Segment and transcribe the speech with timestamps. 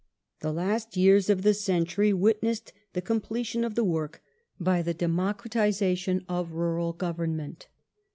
[0.39, 4.23] The last years of the century' witnessed the completion of the work
[4.59, 7.67] by the democratization of Rural Government.